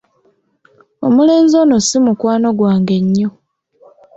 Omulenzi 1.07 1.55
ono 1.63 1.77
si 1.87 1.97
mukwano 2.05 2.47
gwange 2.57 2.95
nnyo. 3.03 3.29